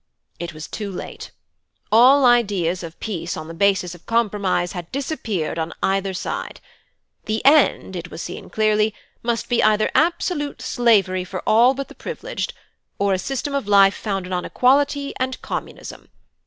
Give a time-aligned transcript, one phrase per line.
[0.39, 1.29] "It was too late.
[1.91, 6.59] All ideas of peace on a basis of compromise had disappeared on either side.
[7.25, 11.93] The end, it was seen clearly, must be either absolute slavery for all but the
[11.93, 12.55] privileged,
[12.97, 16.09] or a system of life founded on equality and Communism.